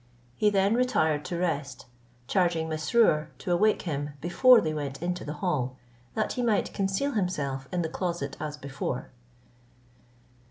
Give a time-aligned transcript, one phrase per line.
[0.35, 1.85] He then retired to rest,
[2.25, 5.77] charging Mesrour to awake him before they went into the hall,
[6.15, 9.11] that he might conceal himself in the closet as before.